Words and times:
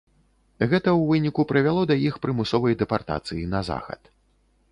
Гэта 0.69 0.89
ў 0.91 1.01
выніку 1.09 1.41
прывяло 1.51 1.83
да 1.91 1.95
іх 2.07 2.17
прымусовай 2.25 2.79
дэпартацыі 2.81 3.43
на 3.55 3.61
захад. 3.71 4.01